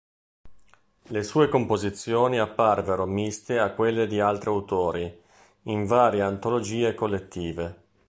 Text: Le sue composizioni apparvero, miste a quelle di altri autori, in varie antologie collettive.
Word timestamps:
Le 1.09 1.21
sue 1.23 1.47
composizioni 1.47 2.39
apparvero, 2.39 3.05
miste 3.05 3.59
a 3.59 3.69
quelle 3.69 4.07
di 4.07 4.19
altri 4.19 4.49
autori, 4.49 5.21
in 5.65 5.85
varie 5.85 6.23
antologie 6.23 6.95
collettive. 6.95 7.83